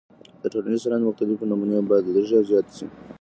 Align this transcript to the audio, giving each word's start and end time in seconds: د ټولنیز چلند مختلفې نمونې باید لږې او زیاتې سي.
د 0.41 0.43
ټولنیز 0.53 0.79
چلند 0.83 1.07
مختلفې 1.09 1.45
نمونې 1.51 1.77
باید 1.89 2.05
لږې 2.15 2.35
او 2.39 2.47
زیاتې 2.49 2.71
سي. 2.77 2.85